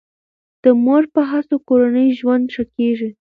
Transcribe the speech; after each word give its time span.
د 0.63 0.65
مور 0.83 1.03
په 1.13 1.21
هڅو 1.31 1.55
کورنی 1.67 2.07
ژوند 2.19 2.45
ښه 2.53 2.63
کیږي. 2.75 3.09